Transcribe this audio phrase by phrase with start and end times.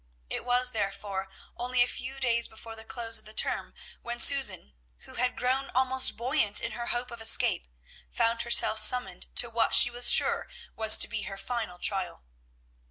[0.31, 4.73] It was, therefore, only a few days before the close of the term when Susan,
[5.01, 7.67] who had grown almost buoyant in her hope of escape,
[8.09, 12.23] found herself summoned to what she was sure was to be her final trial.